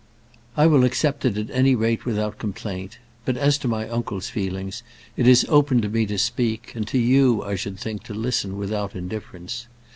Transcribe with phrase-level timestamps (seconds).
[0.57, 2.97] "I will accept it at any rate without complaint.
[3.23, 4.81] But as to my uncle's feelings,
[5.15, 8.57] it is open to me to speak, and to you, I should think, to listen
[8.57, 9.67] without indifference.